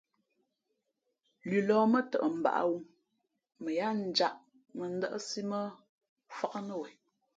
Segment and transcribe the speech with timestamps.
[1.49, 2.77] Lʉlɔ̌ mά tαʼ mbǎʼwū
[3.61, 4.35] mα yáá njāʼ
[4.77, 5.59] mᾱdάʼsí mά
[6.37, 6.95] fák nά wen.